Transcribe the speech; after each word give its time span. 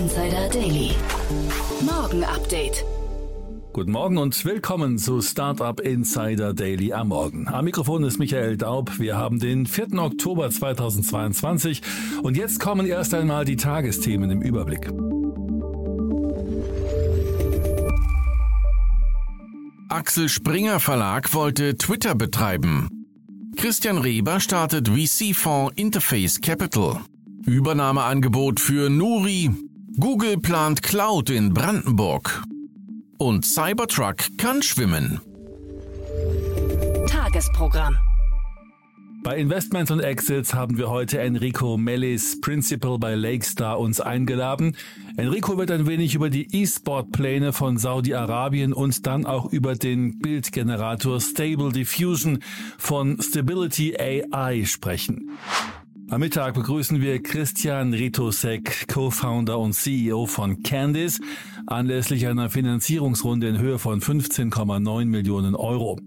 Insider 0.00 0.48
Daily. 0.48 0.92
Morgen 1.82 2.24
Update. 2.24 2.86
Guten 3.74 3.92
Morgen 3.92 4.16
und 4.16 4.42
willkommen 4.46 4.96
zu 4.96 5.20
Startup 5.20 5.78
Insider 5.78 6.54
Daily 6.54 6.94
am 6.94 7.08
Morgen. 7.08 7.46
Am 7.48 7.66
Mikrofon 7.66 8.04
ist 8.04 8.18
Michael 8.18 8.56
Daub. 8.56 8.98
Wir 8.98 9.18
haben 9.18 9.40
den 9.40 9.66
4. 9.66 9.98
Oktober 9.98 10.48
2022 10.48 11.82
und 12.22 12.38
jetzt 12.38 12.60
kommen 12.60 12.86
erst 12.86 13.12
einmal 13.12 13.44
die 13.44 13.56
Tagesthemen 13.56 14.30
im 14.30 14.40
Überblick. 14.40 14.90
Axel 19.90 20.30
Springer 20.30 20.80
Verlag 20.80 21.34
wollte 21.34 21.76
Twitter 21.76 22.14
betreiben. 22.14 22.88
Christian 23.54 23.98
Reber 23.98 24.40
startet 24.40 24.88
VC-Fonds 24.88 25.74
Interface 25.76 26.40
Capital. 26.40 27.00
Übernahmeangebot 27.44 28.60
für 28.60 28.88
Nuri. 28.88 29.50
Google 30.00 30.38
plant 30.38 30.82
Cloud 30.82 31.28
in 31.28 31.52
Brandenburg. 31.52 32.42
Und 33.18 33.44
Cybertruck 33.44 34.16
kann 34.38 34.62
schwimmen. 34.62 35.20
Tagesprogramm. 37.06 37.98
Bei 39.22 39.36
Investments 39.36 39.90
und 39.90 40.00
Exits 40.00 40.54
haben 40.54 40.78
wir 40.78 40.88
heute 40.88 41.20
Enrico 41.20 41.76
Mellis, 41.76 42.40
Principal 42.40 42.98
bei 42.98 43.14
Lakestar, 43.14 43.78
uns 43.78 44.00
eingeladen. 44.00 44.74
Enrico 45.18 45.58
wird 45.58 45.70
ein 45.70 45.86
wenig 45.86 46.14
über 46.14 46.30
die 46.30 46.48
E-Sport-Pläne 46.50 47.52
von 47.52 47.76
Saudi-Arabien 47.76 48.72
und 48.72 49.06
dann 49.06 49.26
auch 49.26 49.52
über 49.52 49.74
den 49.74 50.18
Bildgenerator 50.18 51.20
Stable 51.20 51.72
Diffusion 51.72 52.38
von 52.78 53.20
Stability 53.20 53.98
AI 53.98 54.64
sprechen. 54.64 55.32
Am 56.10 56.18
Mittag 56.18 56.54
begrüßen 56.54 57.00
wir 57.00 57.22
Christian 57.22 57.94
Ritosek, 57.94 58.88
Co-Founder 58.88 59.60
und 59.60 59.74
CEO 59.74 60.26
von 60.26 60.60
Candice, 60.64 61.20
anlässlich 61.68 62.26
einer 62.26 62.50
Finanzierungsrunde 62.50 63.46
in 63.46 63.58
Höhe 63.58 63.78
von 63.78 64.00
15,9 64.00 65.04
Millionen 65.04 65.54
Euro. 65.54 66.00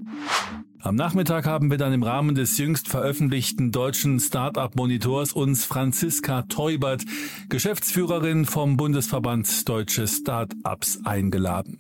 Am 0.82 0.96
Nachmittag 0.96 1.46
haben 1.46 1.72
wir 1.72 1.78
dann 1.78 1.94
im 1.94 2.04
Rahmen 2.04 2.36
des 2.36 2.58
jüngst 2.58 2.90
veröffentlichten 2.90 3.72
deutschen 3.72 4.20
Startup-Monitors 4.20 5.32
uns 5.32 5.64
Franziska 5.64 6.42
Teubert, 6.50 7.06
Geschäftsführerin 7.48 8.46
vom 8.46 8.76
Bundesverband 8.76 9.70
Deutsche 9.70 10.06
Startups, 10.10 11.00
eingeladen. 11.06 11.80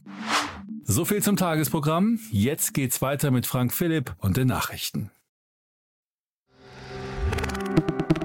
So 0.86 1.04
viel 1.04 1.22
zum 1.22 1.36
Tagesprogramm. 1.36 2.20
Jetzt 2.32 2.74
geht's 2.74 3.02
weiter 3.02 3.32
mit 3.32 3.46
Frank 3.46 3.74
Philipp 3.74 4.16
und 4.20 4.38
den 4.38 4.48
Nachrichten. 4.48 5.12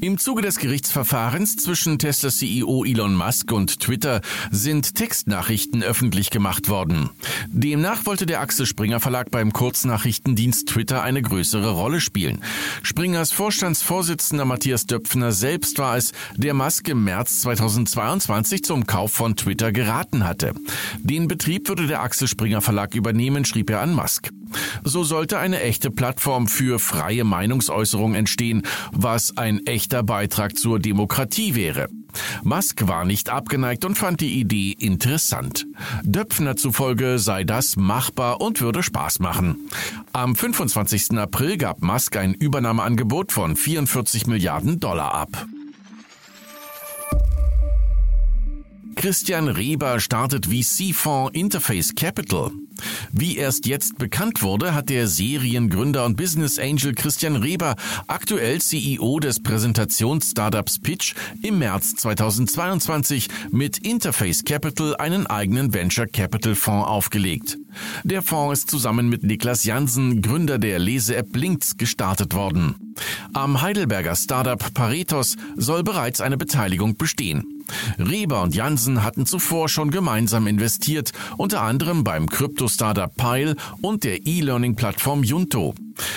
Im 0.00 0.16
Zuge 0.16 0.42
des 0.42 0.58
Gerichtsverfahrens 0.58 1.56
zwischen 1.56 1.98
Tesla 1.98 2.30
CEO 2.30 2.84
Elon 2.84 3.16
Musk 3.16 3.50
und 3.50 3.80
Twitter 3.80 4.20
sind 4.52 4.94
Textnachrichten 4.94 5.82
öffentlich 5.82 6.30
gemacht 6.30 6.68
worden. 6.68 7.10
Demnach 7.48 8.06
wollte 8.06 8.24
der 8.24 8.40
Axel 8.40 8.64
Springer 8.64 9.00
Verlag 9.00 9.32
beim 9.32 9.52
Kurznachrichtendienst 9.52 10.68
Twitter 10.68 11.02
eine 11.02 11.20
größere 11.20 11.72
Rolle 11.72 12.00
spielen. 12.00 12.44
Springers 12.84 13.32
Vorstandsvorsitzender 13.32 14.44
Matthias 14.44 14.86
Döpfner 14.86 15.32
selbst 15.32 15.78
war 15.78 15.96
es, 15.96 16.12
der 16.36 16.54
Musk 16.54 16.88
im 16.88 17.02
März 17.02 17.40
2022 17.40 18.62
zum 18.62 18.86
Kauf 18.86 19.10
von 19.10 19.34
Twitter 19.34 19.72
geraten 19.72 20.24
hatte. 20.24 20.54
Den 21.02 21.26
Betrieb 21.26 21.68
würde 21.68 21.88
der 21.88 22.02
Axel 22.02 22.28
Springer 22.28 22.60
Verlag 22.60 22.94
übernehmen, 22.94 23.44
schrieb 23.44 23.68
er 23.68 23.80
an 23.80 23.94
Musk. 23.94 24.30
So 24.84 25.04
sollte 25.04 25.38
eine 25.38 25.60
echte 25.60 25.90
Plattform 25.90 26.46
für 26.46 26.78
freie 26.78 27.24
Meinungsäußerung 27.24 28.14
entstehen, 28.14 28.62
was 28.92 29.36
ein 29.36 29.66
echter 29.66 30.02
Beitrag 30.02 30.56
zur 30.56 30.78
Demokratie 30.78 31.54
wäre. 31.54 31.88
Musk 32.42 32.88
war 32.88 33.04
nicht 33.04 33.30
abgeneigt 33.30 33.84
und 33.84 33.96
fand 33.96 34.20
die 34.20 34.40
Idee 34.40 34.72
interessant. 34.72 35.66
Döpfner 36.02 36.56
zufolge 36.56 37.18
sei 37.18 37.44
das 37.44 37.76
machbar 37.76 38.40
und 38.40 38.60
würde 38.60 38.82
Spaß 38.82 39.20
machen. 39.20 39.68
Am 40.12 40.34
25. 40.34 41.18
April 41.18 41.56
gab 41.58 41.82
Musk 41.82 42.16
ein 42.16 42.34
Übernahmeangebot 42.34 43.32
von 43.32 43.56
44 43.56 44.26
Milliarden 44.26 44.80
Dollar 44.80 45.14
ab. 45.14 45.46
Christian 48.98 49.46
Reber 49.46 50.00
startet 50.00 50.46
VC-Fonds 50.46 51.30
Interface 51.32 51.94
Capital. 51.94 52.50
Wie 53.12 53.36
erst 53.36 53.66
jetzt 53.66 53.96
bekannt 53.96 54.42
wurde, 54.42 54.74
hat 54.74 54.88
der 54.88 55.06
Seriengründer 55.06 56.04
und 56.04 56.16
Business 56.16 56.58
Angel 56.58 56.96
Christian 56.96 57.36
Reber, 57.36 57.76
aktuell 58.08 58.60
CEO 58.60 59.20
des 59.20 59.40
Präsentations-Startups 59.40 60.80
Pitch, 60.80 61.14
im 61.44 61.60
März 61.60 61.94
2022 61.94 63.28
mit 63.52 63.78
Interface 63.78 64.42
Capital 64.42 64.96
einen 64.96 65.28
eigenen 65.28 65.72
Venture 65.72 66.08
Capital 66.08 66.56
Fonds 66.56 66.88
aufgelegt. 66.88 67.56
Der 68.04 68.22
Fonds 68.22 68.60
ist 68.60 68.70
zusammen 68.70 69.08
mit 69.08 69.22
Niklas 69.22 69.64
Jansen, 69.64 70.22
Gründer 70.22 70.58
der 70.58 70.78
Lese-App 70.78 71.34
Links, 71.36 71.76
gestartet 71.76 72.34
worden. 72.34 72.94
Am 73.32 73.60
Heidelberger 73.60 74.16
Startup 74.16 74.62
Paretos 74.74 75.36
soll 75.56 75.82
bereits 75.82 76.20
eine 76.20 76.36
Beteiligung 76.36 76.96
bestehen. 76.96 77.64
Reber 77.98 78.42
und 78.42 78.54
Jansen 78.54 79.02
hatten 79.04 79.26
zuvor 79.26 79.68
schon 79.68 79.90
gemeinsam 79.90 80.46
investiert, 80.46 81.12
unter 81.36 81.62
anderem 81.62 82.04
beim 82.04 82.28
Krypto-Startup 82.28 83.14
Pile 83.14 83.56
und 83.82 84.04
der 84.04 84.26
E-Learning-Plattform 84.26 85.22
Junto. 85.22 85.74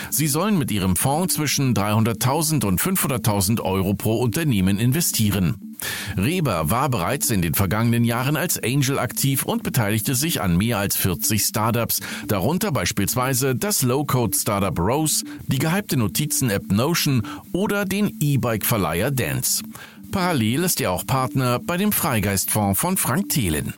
Sie 0.10 0.28
sollen 0.28 0.58
mit 0.58 0.72
ihrem 0.72 0.96
Fonds 0.96 1.36
zwischen 1.36 1.74
300.000 1.74 2.66
und 2.66 2.80
500.000 2.80 3.62
Euro 3.62 3.94
pro 3.94 4.20
Unternehmen 4.22 4.78
investieren. 4.80 5.71
Reber 6.18 6.70
war 6.70 6.90
bereits 6.90 7.30
in 7.30 7.42
den 7.42 7.54
vergangenen 7.54 8.04
Jahren 8.04 8.36
als 8.36 8.62
Angel 8.62 9.00
aktiv 9.00 9.44
und 9.44 9.64
beteiligte 9.64 10.16
sich 10.16 10.42
an 10.42 10.58
mehr 10.58 10.78
als 10.78 10.96
40 10.96 11.44
Startups, 11.44 12.00
darunter 12.28 12.72
beispielsweise 12.72 13.56
das 13.56 13.82
Low-Code-Startup 13.82 14.78
Rose, 14.78 15.24
die 15.48 15.60
gehypte 15.60 15.98
Notizen-App 15.98 16.72
Notion 16.72 17.24
oder 17.52 17.86
den 17.86 18.18
E-Bike-Verleiher 18.20 19.12
Dance. 19.12 19.64
Parallel 20.12 20.66
ist 20.66 20.82
er 20.82 20.92
auch 20.92 21.06
Partner 21.06 21.60
bei 21.60 21.78
dem 21.78 21.92
Freigeistfonds 21.92 22.80
von 22.80 22.98
Frank 22.98 23.30
Thelen. 23.30 23.74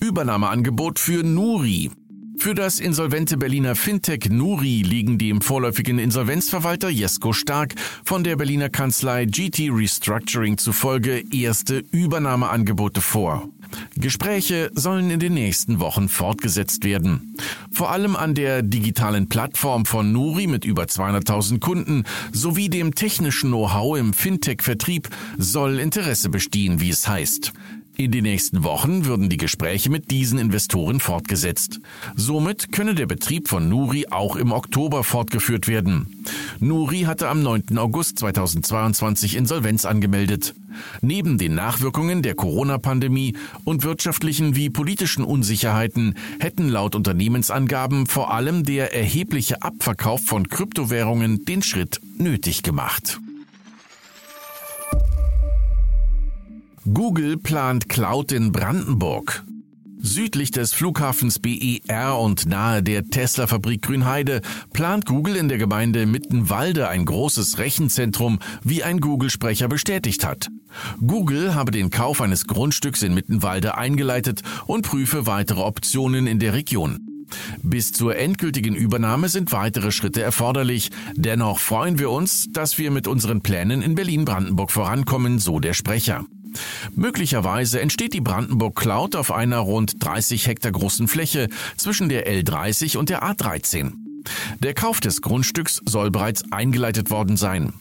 Übernahmeangebot 0.00 0.98
für 0.98 1.22
Nuri. 1.22 1.90
Für 2.40 2.54
das 2.54 2.80
insolvente 2.80 3.36
Berliner 3.36 3.74
Fintech 3.74 4.30
Nuri 4.30 4.80
liegen 4.80 5.18
dem 5.18 5.42
vorläufigen 5.42 5.98
Insolvenzverwalter 5.98 6.88
Jesko 6.88 7.34
Stark 7.34 7.74
von 8.02 8.24
der 8.24 8.36
Berliner 8.36 8.70
Kanzlei 8.70 9.26
GT 9.26 9.68
Restructuring 9.70 10.56
zufolge 10.56 11.22
erste 11.30 11.84
Übernahmeangebote 11.92 13.02
vor. 13.02 13.50
Gespräche 13.94 14.70
sollen 14.72 15.10
in 15.10 15.20
den 15.20 15.34
nächsten 15.34 15.80
Wochen 15.80 16.08
fortgesetzt 16.08 16.82
werden. 16.82 17.36
Vor 17.70 17.90
allem 17.90 18.16
an 18.16 18.34
der 18.34 18.62
digitalen 18.62 19.28
Plattform 19.28 19.84
von 19.84 20.10
Nuri 20.10 20.46
mit 20.46 20.64
über 20.64 20.84
200.000 20.84 21.60
Kunden 21.60 22.04
sowie 22.32 22.70
dem 22.70 22.94
technischen 22.94 23.50
Know-how 23.50 23.98
im 23.98 24.14
Fintech-Vertrieb 24.14 25.10
soll 25.36 25.78
Interesse 25.78 26.30
bestehen, 26.30 26.80
wie 26.80 26.88
es 26.88 27.06
heißt. 27.06 27.52
In 28.00 28.12
den 28.12 28.22
nächsten 28.22 28.64
Wochen 28.64 29.04
würden 29.04 29.28
die 29.28 29.36
Gespräche 29.36 29.90
mit 29.90 30.10
diesen 30.10 30.38
Investoren 30.38 31.00
fortgesetzt. 31.00 31.80
Somit 32.16 32.72
könne 32.72 32.94
der 32.94 33.04
Betrieb 33.04 33.46
von 33.46 33.68
Nuri 33.68 34.06
auch 34.08 34.36
im 34.36 34.52
Oktober 34.52 35.04
fortgeführt 35.04 35.68
werden. 35.68 36.24
Nuri 36.60 37.02
hatte 37.02 37.28
am 37.28 37.42
9. 37.42 37.76
August 37.76 38.18
2022 38.20 39.36
Insolvenz 39.36 39.84
angemeldet. 39.84 40.54
Neben 41.02 41.36
den 41.36 41.54
Nachwirkungen 41.54 42.22
der 42.22 42.34
Corona-Pandemie 42.34 43.36
und 43.64 43.84
wirtschaftlichen 43.84 44.56
wie 44.56 44.70
politischen 44.70 45.22
Unsicherheiten 45.22 46.14
hätten 46.38 46.70
laut 46.70 46.94
Unternehmensangaben 46.94 48.06
vor 48.06 48.32
allem 48.32 48.64
der 48.64 48.94
erhebliche 48.94 49.60
Abverkauf 49.60 50.22
von 50.24 50.48
Kryptowährungen 50.48 51.44
den 51.44 51.62
Schritt 51.62 52.00
nötig 52.16 52.62
gemacht. 52.62 53.20
Google 56.86 57.36
plant 57.36 57.90
Cloud 57.90 58.32
in 58.32 58.52
Brandenburg. 58.52 59.44
Südlich 59.98 60.50
des 60.50 60.72
Flughafens 60.72 61.38
BER 61.38 62.18
und 62.18 62.46
nahe 62.46 62.82
der 62.82 63.04
Tesla-Fabrik 63.04 63.82
Grünheide 63.82 64.40
plant 64.72 65.04
Google 65.04 65.36
in 65.36 65.50
der 65.50 65.58
Gemeinde 65.58 66.06
Mittenwalde 66.06 66.88
ein 66.88 67.04
großes 67.04 67.58
Rechenzentrum, 67.58 68.38
wie 68.64 68.82
ein 68.82 69.00
Google-Sprecher 69.00 69.68
bestätigt 69.68 70.24
hat. 70.24 70.48
Google 71.06 71.54
habe 71.54 71.70
den 71.70 71.90
Kauf 71.90 72.22
eines 72.22 72.46
Grundstücks 72.46 73.02
in 73.02 73.12
Mittenwalde 73.12 73.76
eingeleitet 73.76 74.40
und 74.66 74.86
prüfe 74.86 75.26
weitere 75.26 75.60
Optionen 75.60 76.26
in 76.26 76.38
der 76.38 76.54
Region. 76.54 77.26
Bis 77.62 77.92
zur 77.92 78.16
endgültigen 78.16 78.74
Übernahme 78.74 79.28
sind 79.28 79.52
weitere 79.52 79.92
Schritte 79.92 80.22
erforderlich. 80.22 80.90
Dennoch 81.14 81.58
freuen 81.58 81.98
wir 81.98 82.10
uns, 82.10 82.46
dass 82.50 82.78
wir 82.78 82.90
mit 82.90 83.06
unseren 83.06 83.42
Plänen 83.42 83.82
in 83.82 83.94
Berlin-Brandenburg 83.94 84.70
vorankommen, 84.70 85.38
so 85.38 85.60
der 85.60 85.74
Sprecher. 85.74 86.24
Möglicherweise 86.94 87.80
entsteht 87.80 88.14
die 88.14 88.20
Brandenburg 88.20 88.76
Cloud 88.76 89.16
auf 89.16 89.32
einer 89.32 89.58
rund 89.58 90.02
30 90.04 90.46
Hektar 90.46 90.72
großen 90.72 91.08
Fläche 91.08 91.48
zwischen 91.76 92.08
der 92.08 92.26
L30 92.26 92.96
und 92.96 93.08
der 93.08 93.22
A13. 93.22 93.92
Der 94.60 94.74
Kauf 94.74 95.00
des 95.00 95.22
Grundstücks 95.22 95.80
soll 95.86 96.10
bereits 96.10 96.44
eingeleitet 96.52 97.10
worden 97.10 97.36
sein. 97.36 97.72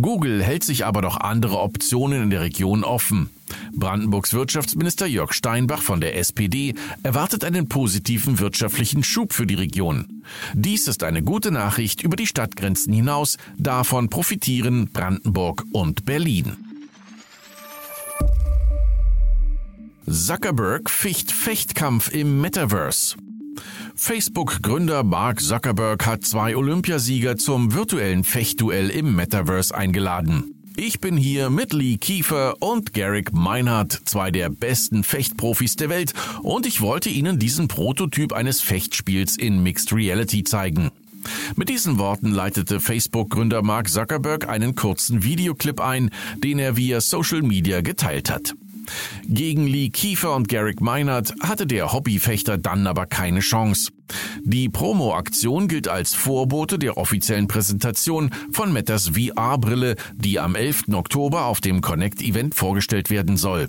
Google 0.00 0.42
hält 0.42 0.64
sich 0.64 0.84
aber 0.84 1.02
noch 1.02 1.16
andere 1.16 1.60
Optionen 1.60 2.24
in 2.24 2.30
der 2.30 2.42
Region 2.42 2.84
offen. 2.84 3.30
Brandenburgs 3.72 4.34
Wirtschaftsminister 4.34 5.06
Jörg 5.06 5.32
Steinbach 5.32 5.80
von 5.80 6.00
der 6.00 6.16
SPD 6.16 6.74
erwartet 7.02 7.44
einen 7.44 7.68
positiven 7.68 8.38
wirtschaftlichen 8.38 9.02
Schub 9.02 9.32
für 9.32 9.46
die 9.46 9.54
Region. 9.54 10.22
Dies 10.52 10.88
ist 10.88 11.02
eine 11.02 11.22
gute 11.22 11.50
Nachricht 11.50 12.02
über 12.02 12.16
die 12.16 12.26
Stadtgrenzen 12.26 12.92
hinaus. 12.92 13.38
Davon 13.56 14.10
profitieren 14.10 14.90
Brandenburg 14.92 15.64
und 15.72 16.04
Berlin. 16.04 16.67
Zuckerberg 20.10 20.88
ficht 20.88 21.32
Fechtkampf 21.32 22.12
im 22.12 22.40
Metaverse. 22.40 23.16
Facebook-Gründer 23.94 25.02
Mark 25.02 25.40
Zuckerberg 25.40 26.06
hat 26.06 26.24
zwei 26.24 26.56
Olympiasieger 26.56 27.36
zum 27.36 27.74
virtuellen 27.74 28.24
Fechtduell 28.24 28.88
im 28.88 29.14
Metaverse 29.14 29.74
eingeladen. 29.74 30.54
Ich 30.76 31.00
bin 31.00 31.16
hier 31.16 31.50
mit 31.50 31.72
Lee 31.74 31.98
Kiefer 31.98 32.54
und 32.60 32.94
Garrick 32.94 33.32
Meinhardt, 33.32 34.00
zwei 34.04 34.30
der 34.30 34.48
besten 34.48 35.04
Fechtprofis 35.04 35.76
der 35.76 35.90
Welt, 35.90 36.14
und 36.42 36.64
ich 36.66 36.80
wollte 36.80 37.10
Ihnen 37.10 37.38
diesen 37.38 37.68
Prototyp 37.68 38.32
eines 38.32 38.60
Fechtspiels 38.60 39.36
in 39.36 39.62
Mixed 39.62 39.92
Reality 39.92 40.42
zeigen. 40.44 40.90
Mit 41.56 41.68
diesen 41.68 41.98
Worten 41.98 42.30
leitete 42.30 42.80
Facebook-Gründer 42.80 43.62
Mark 43.62 43.90
Zuckerberg 43.90 44.48
einen 44.48 44.74
kurzen 44.74 45.22
Videoclip 45.24 45.80
ein, 45.80 46.10
den 46.36 46.58
er 46.58 46.76
via 46.76 47.00
Social 47.00 47.42
Media 47.42 47.82
geteilt 47.82 48.30
hat. 48.30 48.54
Gegen 49.26 49.66
Lee 49.66 49.90
Kiefer 49.90 50.34
und 50.34 50.48
Garrick 50.48 50.80
Meinert 50.80 51.34
hatte 51.40 51.66
der 51.66 51.92
Hobbyfechter 51.92 52.58
dann 52.58 52.86
aber 52.86 53.06
keine 53.06 53.40
Chance. 53.40 53.90
Die 54.42 54.68
Promo-Aktion 54.68 55.68
gilt 55.68 55.88
als 55.88 56.14
Vorbote 56.14 56.78
der 56.78 56.96
offiziellen 56.96 57.48
Präsentation 57.48 58.30
von 58.52 58.72
Metas 58.72 59.10
VR-Brille, 59.10 59.96
die 60.14 60.40
am 60.40 60.54
11. 60.54 60.84
Oktober 60.92 61.44
auf 61.44 61.60
dem 61.60 61.80
Connect-Event 61.80 62.54
vorgestellt 62.54 63.10
werden 63.10 63.36
soll. 63.36 63.68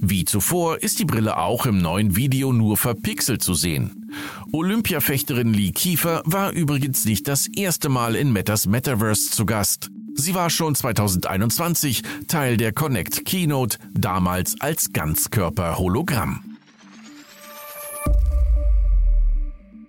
Wie 0.00 0.24
zuvor 0.24 0.82
ist 0.82 0.98
die 0.98 1.04
Brille 1.04 1.36
auch 1.36 1.66
im 1.66 1.78
neuen 1.78 2.16
Video 2.16 2.52
nur 2.52 2.76
verpixelt 2.76 3.42
zu 3.42 3.54
sehen. 3.54 4.10
Olympiafechterin 4.52 5.52
Lee 5.54 5.72
Kiefer 5.72 6.22
war 6.24 6.52
übrigens 6.52 7.04
nicht 7.04 7.26
das 7.26 7.46
erste 7.48 7.88
Mal 7.88 8.14
in 8.14 8.32
Metas 8.32 8.66
Metaverse 8.66 9.30
zu 9.30 9.46
Gast. 9.46 9.90
Sie 10.22 10.36
war 10.36 10.50
schon 10.50 10.76
2021 10.76 12.04
Teil 12.28 12.56
der 12.56 12.72
Connect 12.72 13.24
Keynote, 13.24 13.78
damals 13.92 14.54
als 14.60 14.92
Ganzkörper-Hologramm. 14.92 16.58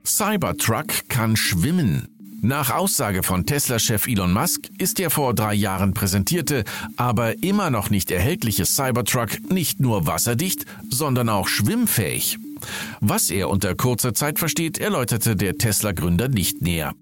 Cybertruck 0.03 1.07
kann 1.07 1.35
schwimmen. 1.37 2.07
Nach 2.41 2.71
Aussage 2.71 3.21
von 3.21 3.45
Tesla-Chef 3.45 4.07
Elon 4.07 4.33
Musk 4.33 4.71
ist 4.79 4.97
der 4.97 5.11
vor 5.11 5.35
drei 5.35 5.53
Jahren 5.53 5.93
präsentierte, 5.93 6.63
aber 6.97 7.43
immer 7.43 7.69
noch 7.69 7.91
nicht 7.91 8.09
erhältliche 8.09 8.65
Cybertruck 8.65 9.51
nicht 9.51 9.81
nur 9.81 10.07
wasserdicht, 10.07 10.65
sondern 10.89 11.29
auch 11.29 11.47
schwimmfähig. 11.47 12.39
Was 13.01 13.29
er 13.29 13.51
unter 13.51 13.75
kurzer 13.75 14.15
Zeit 14.15 14.39
versteht, 14.39 14.79
erläuterte 14.79 15.35
der 15.35 15.59
Tesla-Gründer 15.59 16.27
nicht 16.27 16.63
näher. 16.63 16.95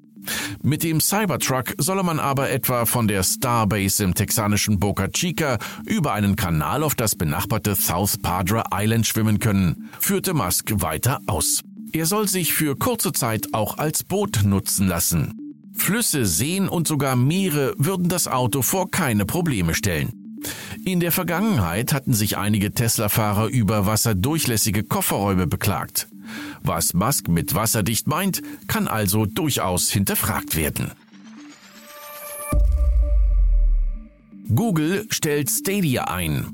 Mit 0.64 0.84
dem 0.84 1.00
Cybertruck 1.00 1.74
solle 1.78 2.04
man 2.04 2.20
aber 2.20 2.50
etwa 2.50 2.86
von 2.86 3.08
der 3.08 3.24
Starbase 3.24 4.04
im 4.04 4.14
texanischen 4.14 4.80
Boca 4.80 5.08
Chica 5.08 5.58
über 5.86 6.14
einen 6.14 6.36
Kanal 6.36 6.84
auf 6.84 6.96
das 6.96 7.16
benachbarte 7.16 7.76
South 7.76 8.18
Padre 8.18 8.64
Island 8.72 9.08
schwimmen 9.08 9.40
können, 9.40 9.90
führte 10.00 10.34
Musk 10.34 10.72
weiter 10.76 11.20
aus. 11.28 11.62
Er 11.94 12.06
soll 12.06 12.28
sich 12.28 12.54
für 12.54 12.78
kurze 12.78 13.12
Zeit 13.12 13.54
auch 13.54 13.78
als 13.78 14.04
Boot 14.04 14.42
nutzen 14.44 14.88
lassen. 14.88 15.34
Flüsse, 15.74 16.26
Seen 16.26 16.70
und 16.70 16.88
sogar 16.88 17.16
Meere 17.16 17.74
würden 17.78 18.08
das 18.08 18.28
Auto 18.28 18.62
vor 18.62 18.92
keine 18.92 19.26
Probleme 19.26 19.74
stellen. 19.74 20.14
In 20.86 21.00
der 21.00 21.12
Vergangenheit 21.12 21.94
hatten 21.94 22.14
sich 22.14 22.38
einige 22.38 22.72
Tesla-Fahrer 22.72 23.48
über 23.48 23.86
wasserdurchlässige 23.86 24.84
Kofferräume 24.84 25.48
beklagt. 25.48 26.08
Was 26.64 26.94
Musk 26.94 27.28
mit 27.28 27.54
wasserdicht 27.56 28.08
meint, 28.08 28.42
kann 28.68 28.88
also 28.88 29.26
durchaus 29.26 29.90
hinterfragt 29.90 30.56
werden. 30.56 30.92
Google 34.54 35.08
stellt 35.10 35.50
Stadia 35.50 36.06
ein. 36.06 36.48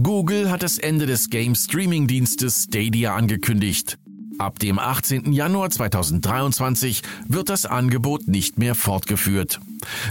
Google 0.00 0.50
hat 0.50 0.62
das 0.62 0.78
Ende 0.78 1.06
des 1.06 1.30
Game-Streaming-Dienstes 1.30 2.64
Stadia 2.64 3.16
angekündigt. 3.16 3.98
Ab 4.38 4.58
dem 4.58 4.78
18. 4.78 5.32
Januar 5.32 5.70
2023 5.70 7.02
wird 7.26 7.48
das 7.48 7.64
Angebot 7.64 8.28
nicht 8.28 8.58
mehr 8.58 8.74
fortgeführt. 8.74 9.60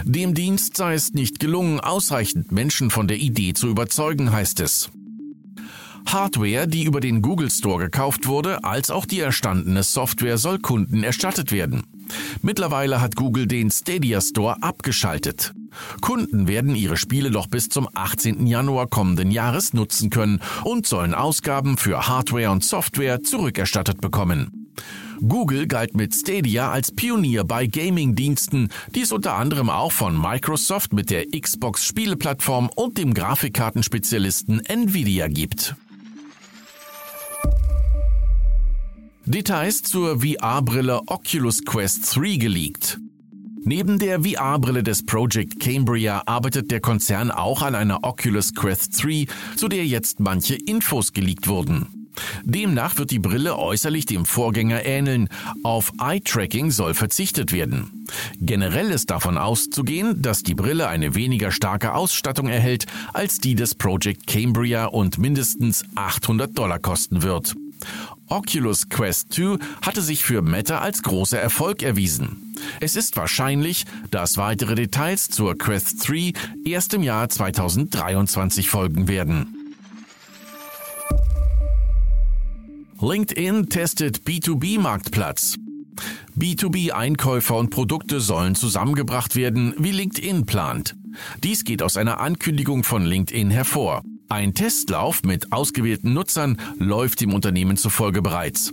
Dem 0.04 0.34
Dienst 0.34 0.76
sei 0.76 0.94
es 0.94 1.12
nicht 1.12 1.38
gelungen, 1.38 1.78
ausreichend 1.78 2.50
Menschen 2.50 2.90
von 2.90 3.06
der 3.06 3.18
Idee 3.18 3.54
zu 3.54 3.68
überzeugen, 3.68 4.32
heißt 4.32 4.60
es. 4.60 4.90
Hardware, 6.06 6.68
die 6.68 6.84
über 6.84 7.00
den 7.00 7.22
Google 7.22 7.50
Store 7.50 7.84
gekauft 7.84 8.26
wurde, 8.26 8.64
als 8.64 8.90
auch 8.90 9.06
die 9.06 9.20
erstandene 9.20 9.82
Software 9.82 10.38
soll 10.38 10.58
Kunden 10.58 11.02
erstattet 11.02 11.52
werden. 11.52 11.82
Mittlerweile 12.42 13.00
hat 13.00 13.16
Google 13.16 13.46
den 13.46 13.70
Stadia 13.70 14.20
Store 14.20 14.62
abgeschaltet. 14.62 15.52
Kunden 16.00 16.48
werden 16.48 16.74
ihre 16.74 16.96
Spiele 16.96 17.30
noch 17.30 17.48
bis 17.48 17.68
zum 17.68 17.88
18. 17.92 18.46
Januar 18.46 18.86
kommenden 18.86 19.30
Jahres 19.30 19.74
nutzen 19.74 20.10
können 20.10 20.40
und 20.64 20.86
sollen 20.86 21.14
Ausgaben 21.14 21.76
für 21.76 22.08
Hardware 22.08 22.50
und 22.50 22.64
Software 22.64 23.22
zurückerstattet 23.22 24.00
bekommen. 24.00 24.66
Google 25.26 25.66
galt 25.66 25.96
mit 25.96 26.14
Stadia 26.14 26.70
als 26.70 26.92
Pionier 26.92 27.44
bei 27.44 27.66
Gaming-Diensten, 27.66 28.68
die 28.94 29.00
es 29.00 29.12
unter 29.12 29.34
anderem 29.34 29.70
auch 29.70 29.92
von 29.92 30.20
Microsoft 30.20 30.92
mit 30.92 31.10
der 31.10 31.24
Xbox-Spieleplattform 31.30 32.70
und 32.74 32.98
dem 32.98 33.14
Grafikkartenspezialisten 33.14 34.64
Nvidia 34.64 35.28
gibt. 35.28 35.74
Details 39.28 39.82
zur 39.82 40.20
VR-Brille 40.20 41.00
Oculus 41.08 41.64
Quest 41.64 42.14
3 42.14 42.36
geleakt. 42.36 43.00
Neben 43.64 43.98
der 43.98 44.22
VR-Brille 44.22 44.84
des 44.84 45.04
Project 45.04 45.58
Cambria 45.58 46.22
arbeitet 46.26 46.70
der 46.70 46.78
Konzern 46.78 47.32
auch 47.32 47.62
an 47.62 47.74
einer 47.74 48.04
Oculus 48.04 48.54
Quest 48.54 49.02
3, 49.02 49.26
zu 49.56 49.66
der 49.66 49.84
jetzt 49.84 50.20
manche 50.20 50.54
Infos 50.54 51.12
geleakt 51.12 51.48
wurden. 51.48 52.08
Demnach 52.44 52.98
wird 52.98 53.10
die 53.10 53.18
Brille 53.18 53.58
äußerlich 53.58 54.06
dem 54.06 54.26
Vorgänger 54.26 54.86
ähneln. 54.86 55.28
Auf 55.64 55.92
Eye-Tracking 56.00 56.70
soll 56.70 56.94
verzichtet 56.94 57.50
werden. 57.50 58.06
Generell 58.38 58.92
ist 58.92 59.10
davon 59.10 59.38
auszugehen, 59.38 60.22
dass 60.22 60.44
die 60.44 60.54
Brille 60.54 60.86
eine 60.86 61.16
weniger 61.16 61.50
starke 61.50 61.94
Ausstattung 61.94 62.46
erhält 62.46 62.86
als 63.12 63.38
die 63.38 63.56
des 63.56 63.74
Project 63.74 64.28
Cambria 64.28 64.86
und 64.86 65.18
mindestens 65.18 65.84
800 65.96 66.56
Dollar 66.56 66.78
kosten 66.78 67.22
wird. 67.22 67.56
Oculus 68.28 68.88
Quest 68.88 69.32
2 69.32 69.58
hatte 69.82 70.02
sich 70.02 70.24
für 70.24 70.42
Meta 70.42 70.78
als 70.78 71.02
großer 71.02 71.38
Erfolg 71.38 71.82
erwiesen. 71.82 72.54
Es 72.80 72.96
ist 72.96 73.16
wahrscheinlich, 73.16 73.84
dass 74.10 74.36
weitere 74.36 74.74
Details 74.74 75.28
zur 75.28 75.56
Quest 75.56 76.08
3 76.08 76.32
erst 76.64 76.94
im 76.94 77.02
Jahr 77.02 77.28
2023 77.28 78.68
folgen 78.68 79.08
werden. 79.08 79.74
LinkedIn 83.00 83.68
testet 83.68 84.22
B2B-Marktplatz. 84.26 85.56
B2B-Einkäufer 86.36 87.56
und 87.56 87.70
Produkte 87.70 88.20
sollen 88.20 88.54
zusammengebracht 88.54 89.36
werden, 89.36 89.74
wie 89.78 89.92
LinkedIn 89.92 90.46
plant. 90.46 90.96
Dies 91.42 91.64
geht 91.64 91.82
aus 91.82 91.96
einer 91.96 92.20
Ankündigung 92.20 92.84
von 92.84 93.04
LinkedIn 93.04 93.50
hervor. 93.50 94.02
Ein 94.28 94.54
Testlauf 94.54 95.22
mit 95.22 95.52
ausgewählten 95.52 96.12
Nutzern 96.12 96.58
läuft 96.78 97.20
dem 97.20 97.32
Unternehmen 97.32 97.76
zufolge 97.76 98.22
bereits. 98.22 98.72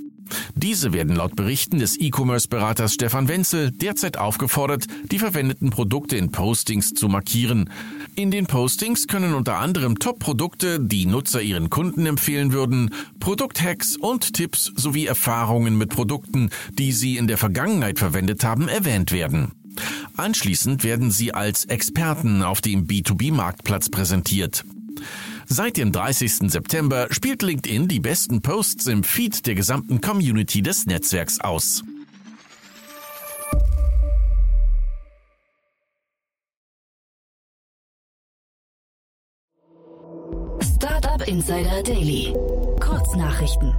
Diese 0.55 0.93
werden 0.93 1.15
laut 1.15 1.35
Berichten 1.35 1.79
des 1.79 1.99
E-Commerce-Beraters 1.99 2.93
Stefan 2.93 3.27
Wenzel 3.27 3.71
derzeit 3.71 4.17
aufgefordert, 4.17 4.85
die 5.11 5.19
verwendeten 5.19 5.69
Produkte 5.69 6.15
in 6.15 6.31
Postings 6.31 6.93
zu 6.93 7.07
markieren. 7.07 7.69
In 8.15 8.31
den 8.31 8.47
Postings 8.47 9.07
können 9.07 9.33
unter 9.33 9.57
anderem 9.57 9.99
Top-Produkte, 9.99 10.79
die 10.79 11.05
Nutzer 11.05 11.41
ihren 11.41 11.69
Kunden 11.69 12.05
empfehlen 12.05 12.51
würden, 12.51 12.91
Produkthacks 13.19 13.95
und 13.95 14.33
Tipps 14.33 14.71
sowie 14.75 15.05
Erfahrungen 15.05 15.77
mit 15.77 15.89
Produkten, 15.89 16.49
die 16.71 16.93
sie 16.93 17.17
in 17.17 17.27
der 17.27 17.37
Vergangenheit 17.37 17.99
verwendet 17.99 18.43
haben, 18.43 18.67
erwähnt 18.67 19.11
werden. 19.11 19.51
Anschließend 20.15 20.83
werden 20.83 21.11
sie 21.11 21.33
als 21.33 21.65
Experten 21.65 22.43
auf 22.43 22.61
dem 22.61 22.87
B2B-Marktplatz 22.87 23.89
präsentiert. 23.89 24.63
Seit 25.55 25.77
dem 25.77 25.91
30. 25.91 26.51
September 26.51 27.05
spielt 27.11 27.43
LinkedIn 27.43 27.87
die 27.87 27.99
besten 27.99 28.41
Posts 28.41 28.87
im 28.87 29.03
Feed 29.03 29.45
der 29.45 29.53
gesamten 29.53 30.01
Community 30.01 30.63
des 30.63 30.87
Netzwerks 30.87 31.39
aus. 31.41 31.83
Startup 40.59 41.27
Insider 41.27 41.83
Daily. 41.83 42.33
Kurznachrichten. 42.79 43.75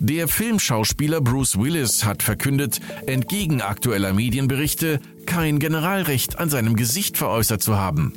Der 0.03 0.27
Filmschauspieler 0.27 1.21
Bruce 1.21 1.57
Willis 1.57 2.03
hat 2.03 2.23
verkündet, 2.23 2.81
entgegen 3.07 3.61
aktueller 3.61 4.11
Medienberichte 4.11 4.99
kein 5.25 5.59
Generalrecht 5.59 6.39
an 6.39 6.49
seinem 6.49 6.75
Gesicht 6.75 7.17
veräußert 7.17 7.63
zu 7.63 7.77
haben. 7.77 8.11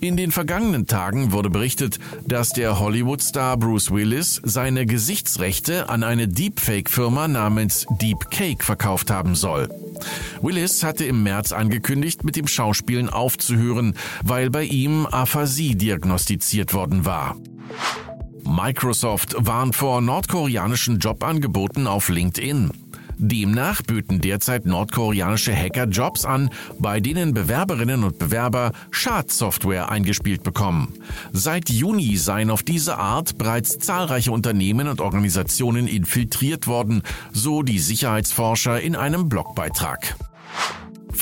In 0.00 0.16
den 0.16 0.30
vergangenen 0.30 0.86
Tagen 0.86 1.32
wurde 1.32 1.50
berichtet, 1.50 1.98
dass 2.28 2.50
der 2.50 2.78
Hollywood-Star 2.78 3.56
Bruce 3.56 3.90
Willis 3.90 4.40
seine 4.44 4.86
Gesichtsrechte 4.86 5.88
an 5.88 6.04
eine 6.04 6.28
Deepfake-Firma 6.28 7.26
namens 7.26 7.86
Deepcake 8.00 8.62
verkauft 8.62 9.10
haben 9.10 9.34
soll. 9.34 9.68
Willis 10.42 10.84
hatte 10.84 11.06
im 11.06 11.24
März 11.24 11.50
angekündigt, 11.50 12.22
mit 12.22 12.36
dem 12.36 12.46
Schauspielen 12.46 13.08
aufzuhören, 13.08 13.96
weil 14.22 14.50
bei 14.50 14.62
ihm 14.62 15.06
Aphasie 15.06 15.74
diagnostiziert 15.74 16.72
worden 16.72 17.04
war. 17.04 17.34
Microsoft 18.46 19.34
warnt 19.38 19.74
vor 19.74 20.00
nordkoreanischen 20.00 21.00
Jobangeboten 21.00 21.86
auf 21.86 22.08
LinkedIn. 22.08 22.70
Demnach 23.18 23.82
böten 23.82 24.20
derzeit 24.20 24.66
nordkoreanische 24.66 25.54
Hacker 25.54 25.86
Jobs 25.86 26.24
an, 26.24 26.50
bei 26.78 27.00
denen 27.00 27.34
Bewerberinnen 27.34 28.04
und 28.04 28.18
Bewerber 28.18 28.72
Schadsoftware 28.90 29.90
eingespielt 29.90 30.42
bekommen. 30.42 30.92
Seit 31.32 31.70
Juni 31.70 32.16
seien 32.18 32.50
auf 32.50 32.62
diese 32.62 32.98
Art 32.98 33.38
bereits 33.38 33.78
zahlreiche 33.78 34.32
Unternehmen 34.32 34.86
und 34.86 35.00
Organisationen 35.00 35.88
infiltriert 35.88 36.66
worden, 36.66 37.02
so 37.32 37.62
die 37.62 37.78
Sicherheitsforscher 37.78 38.80
in 38.80 38.96
einem 38.96 39.28
Blogbeitrag. 39.28 40.14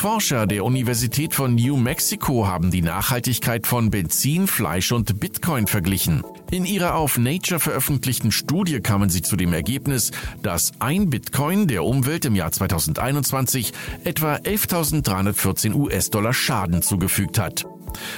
Forscher 0.04 0.46
der 0.46 0.66
Universität 0.66 1.34
von 1.34 1.54
New 1.54 1.78
Mexico 1.78 2.46
haben 2.46 2.70
die 2.70 2.82
Nachhaltigkeit 2.82 3.66
von 3.66 3.90
Benzin, 3.90 4.46
Fleisch 4.46 4.92
und 4.92 5.18
Bitcoin 5.18 5.66
verglichen. 5.66 6.22
In 6.50 6.66
ihrer 6.66 6.96
auf 6.96 7.16
Nature 7.16 7.58
veröffentlichten 7.58 8.30
Studie 8.30 8.80
kamen 8.80 9.08
sie 9.08 9.22
zu 9.22 9.34
dem 9.34 9.54
Ergebnis, 9.54 10.10
dass 10.42 10.72
ein 10.78 11.08
Bitcoin 11.08 11.68
der 11.68 11.84
Umwelt 11.84 12.26
im 12.26 12.34
Jahr 12.34 12.52
2021 12.52 13.72
etwa 14.04 14.34
11.314 14.34 15.74
US-Dollar 15.74 16.34
Schaden 16.34 16.82
zugefügt 16.82 17.38
hat. 17.38 17.64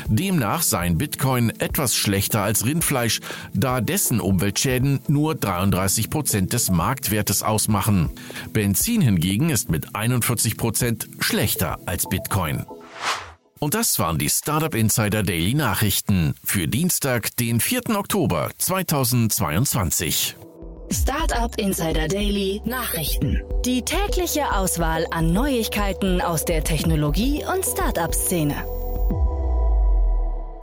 Demnach 0.09 0.62
seien 0.62 0.99
Bitcoin 0.99 1.50
etwas 1.59 1.97
schlechter 1.97 2.42
als 2.42 2.64
Rindfleisch, 2.64 3.21
da 3.54 3.80
dessen 3.80 4.21
Umweltschäden 4.21 5.00
nur 5.09 5.35
33 5.35 6.11
Prozent 6.11 6.52
des 6.52 6.71
Marktwertes 6.71 7.42
ausmachen. 7.42 8.11
Benzin 8.52 9.00
hingegen 9.00 9.50
ist 9.50 9.71
mit 9.71 9.95
41 9.95 10.56
Prozent 10.56 11.09
schlechter 11.21 11.78
als 11.87 12.09
Bitcoin. 12.09 12.64
Und 13.59 13.75
das 13.75 13.99
waren 13.99 14.18
die 14.18 14.28
Startup 14.28 14.75
Insider 14.75 15.23
Daily 15.23 15.54
Nachrichten 15.54 16.35
für 16.45 16.68
Dienstag, 16.68 17.35
den 17.37 17.61
4. 17.61 17.97
Oktober 17.97 18.50
2022. 18.59 20.37
Startup 20.92 21.52
Insider 21.59 22.06
Daily 22.06 22.61
Nachrichten. 22.64 23.42
Die 23.64 23.83
tägliche 23.83 24.52
Auswahl 24.52 25.06
an 25.11 25.33
Neuigkeiten 25.33 26.21
aus 26.21 26.45
der 26.45 26.62
Technologie- 26.62 27.45
und 27.45 27.64
Startup-Szene. 27.64 28.54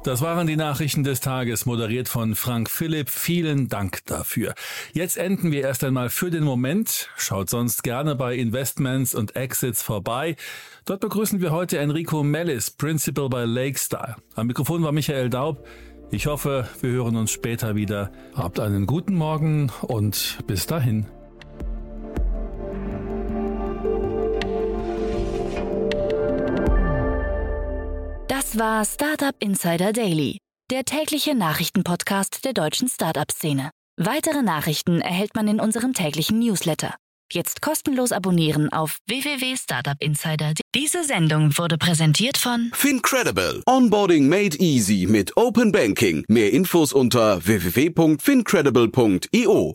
Das 0.04 0.22
waren 0.22 0.48
die 0.48 0.58
Nachrichten 0.58 1.06
des 1.06 1.22
Tages, 1.22 1.66
moderiert 1.66 2.10
von 2.10 2.36
Frank 2.36 2.70
Philipp. 2.70 3.10
Vielen 3.10 3.70
Dank 3.70 4.06
dafür. 4.06 4.54
Jetzt 4.92 5.18
enden 5.18 5.54
wir 5.54 5.62
erst 5.62 5.82
einmal 5.86 6.10
für 6.10 6.30
den 6.30 6.44
Moment. 6.44 7.10
Schaut 7.16 7.50
sonst 7.50 7.84
gerne 7.84 8.14
bei 8.14 8.36
Investments 8.36 9.16
und 9.16 9.38
Exits 9.38 9.82
vorbei. 9.82 10.36
Dort 10.84 11.00
begrüßen 11.00 11.40
wir 11.40 11.52
heute 11.52 11.78
Enrico 11.78 12.22
Mellis, 12.22 12.70
Principal 12.70 13.30
bei 13.30 13.46
Lakestar. 13.46 14.18
Am 14.36 14.48
Mikrofon 14.48 14.84
war 14.84 14.92
Michael 14.92 15.30
Daub. 15.30 15.66
Ich 16.12 16.28
hoffe, 16.28 16.68
wir 16.82 16.92
hören 16.92 17.16
uns 17.16 17.32
später 17.32 17.78
wieder. 17.78 18.12
Habt 18.36 18.60
einen 18.60 18.86
guten 18.86 19.16
Morgen 19.16 19.72
und 19.84 20.40
bis 20.48 20.68
dahin. 20.68 21.06
Das 28.54 28.60
war 28.60 28.86
Startup 28.86 29.36
Insider 29.40 29.94
Daily, 29.94 30.38
der 30.70 30.84
tägliche 30.84 31.34
Nachrichtenpodcast 31.34 32.46
der 32.46 32.54
deutschen 32.54 32.88
Startup-Szene. 32.88 33.72
Weitere 33.98 34.44
Nachrichten 34.44 35.02
erhält 35.02 35.34
man 35.34 35.48
in 35.48 35.60
unserem 35.60 35.94
täglichen 35.94 36.38
Newsletter. 36.38 36.94
Jetzt 37.32 37.64
kostenlos 37.64 38.12
abonnieren 38.12 38.72
auf 38.72 38.98
www.startupinsider. 39.08 40.54
Diese 40.76 41.04
Sendung 41.04 41.58
wurde 41.58 41.80
präsentiert 41.80 42.38
von 42.38 42.70
Fincredible. 42.76 43.64
Onboarding 43.66 44.30
made 44.30 44.56
easy 44.60 45.08
mit 45.10 45.36
Open 45.36 45.72
Banking. 45.72 46.24
Mehr 46.28 46.54
Infos 46.54 46.94
unter 46.94 47.44
www.fincredible.io. 47.44 49.74